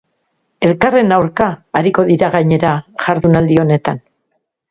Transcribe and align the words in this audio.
Elkarren 0.67 1.13
aurka 1.17 1.49
ariko 1.81 2.05
dira 2.09 2.31
gainera 2.37 2.73
jardunaldi 3.05 3.59
honetan. 3.65 4.01